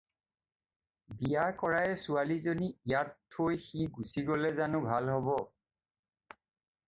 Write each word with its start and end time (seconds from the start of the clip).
বিয়া 1.17 1.41
কৰায়েই 1.63 1.99
ছোৱালীজনী 2.05 2.69
ইয়াত 2.91 3.13
থৈ 3.35 3.59
সি 3.65 3.85
গুচি 3.97 4.23
গ'লে 4.31 4.53
জানো 4.61 4.81
ভাল 4.87 5.11
হ'ব। 5.17 5.29